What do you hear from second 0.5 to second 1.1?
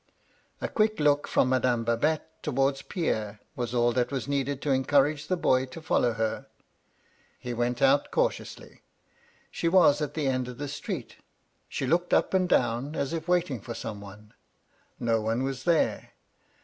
"A quick